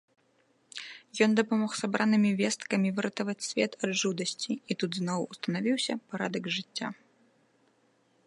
[1.25, 6.87] Ён дапамог сабранымі весткамі выратаваць свет ад жудасці, і тут зноў устанавіўся парадак жыцця.